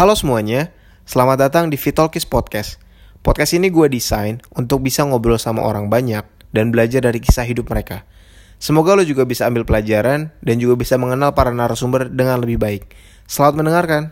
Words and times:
Halo 0.00 0.16
semuanya, 0.16 0.72
selamat 1.04 1.36
datang 1.36 1.68
di 1.68 1.76
Vitalkis 1.76 2.24
Podcast. 2.24 2.80
Podcast 3.20 3.52
ini 3.52 3.68
gue 3.68 3.84
desain 3.92 4.40
untuk 4.56 4.80
bisa 4.80 5.04
ngobrol 5.04 5.36
sama 5.36 5.60
orang 5.60 5.92
banyak 5.92 6.24
dan 6.56 6.72
belajar 6.72 7.04
dari 7.04 7.20
kisah 7.20 7.44
hidup 7.44 7.68
mereka. 7.68 8.08
Semoga 8.56 8.96
lo 8.96 9.04
juga 9.04 9.28
bisa 9.28 9.44
ambil 9.44 9.68
pelajaran 9.68 10.32
dan 10.40 10.56
juga 10.56 10.80
bisa 10.80 10.96
mengenal 10.96 11.36
para 11.36 11.52
narasumber 11.52 12.08
dengan 12.08 12.40
lebih 12.40 12.56
baik. 12.56 12.96
Selamat 13.28 13.60
mendengarkan. 13.60 14.02